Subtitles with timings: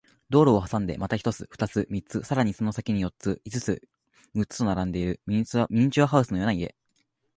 [0.31, 3.87] 道路を挟んでまた一つ、二つ、三つ、さらにその先に四つ、五つ、
[4.33, 6.73] 六つと並んでいるミニチュアハウスのような家